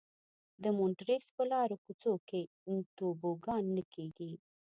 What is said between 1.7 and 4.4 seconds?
کوڅو کې توبوګان نه کېږي.